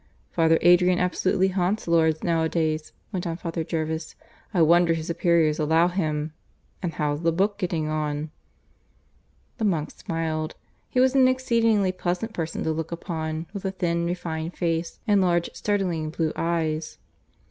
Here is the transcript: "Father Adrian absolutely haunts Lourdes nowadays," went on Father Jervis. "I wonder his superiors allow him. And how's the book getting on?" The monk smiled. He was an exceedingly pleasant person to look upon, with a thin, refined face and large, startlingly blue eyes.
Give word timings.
"Father 0.31 0.57
Adrian 0.61 0.97
absolutely 0.97 1.49
haunts 1.49 1.87
Lourdes 1.87 2.23
nowadays," 2.23 2.91
went 3.11 3.27
on 3.27 3.37
Father 3.37 3.63
Jervis. 3.63 4.15
"I 4.51 4.63
wonder 4.63 4.95
his 4.95 5.05
superiors 5.05 5.59
allow 5.59 5.89
him. 5.89 6.33
And 6.81 6.93
how's 6.93 7.21
the 7.21 7.31
book 7.31 7.59
getting 7.59 7.87
on?" 7.87 8.31
The 9.59 9.65
monk 9.65 9.91
smiled. 9.91 10.55
He 10.89 10.99
was 10.99 11.13
an 11.13 11.27
exceedingly 11.27 11.91
pleasant 11.91 12.33
person 12.33 12.63
to 12.63 12.71
look 12.71 12.91
upon, 12.91 13.45
with 13.53 13.63
a 13.63 13.69
thin, 13.69 14.05
refined 14.07 14.57
face 14.57 14.97
and 15.05 15.21
large, 15.21 15.51
startlingly 15.53 16.09
blue 16.09 16.33
eyes. 16.35 16.97